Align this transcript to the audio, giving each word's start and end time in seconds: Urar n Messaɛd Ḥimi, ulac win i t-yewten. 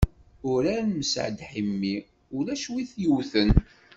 Urar 0.51 0.81
n 0.87 0.89
Messaɛd 0.99 1.39
Ḥimi, 1.51 1.95
ulac 2.37 2.63
win 2.71 2.81
i 2.83 2.85
t-yewten. 2.91 3.49